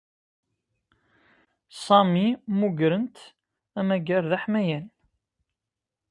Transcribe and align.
Sami 1.83 2.27
mmuggren-t 2.55 3.17
ammager 3.79 4.23
d 4.31 4.31
aḥmayan. 4.37 4.85